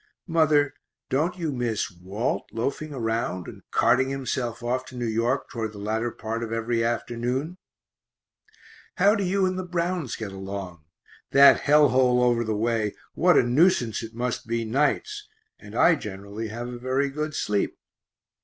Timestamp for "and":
3.47-3.61, 9.45-9.59, 15.59-15.75